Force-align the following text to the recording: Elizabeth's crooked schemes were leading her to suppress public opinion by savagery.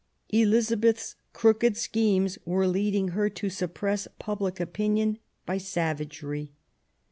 Elizabeth's 0.29 1.15
crooked 1.31 1.77
schemes 1.77 2.39
were 2.43 2.65
leading 2.65 3.09
her 3.09 3.29
to 3.29 3.51
suppress 3.51 4.07
public 4.17 4.59
opinion 4.59 5.19
by 5.45 5.59
savagery. 5.59 6.53